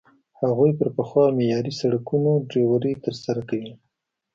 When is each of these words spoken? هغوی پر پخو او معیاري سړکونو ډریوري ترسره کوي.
هغوی 0.41 0.71
پر 0.77 0.87
پخو 0.95 1.19
او 1.27 1.35
معیاري 1.37 1.73
سړکونو 1.81 2.31
ډریوري 2.49 2.93
ترسره 3.05 3.41
کوي. 3.49 3.73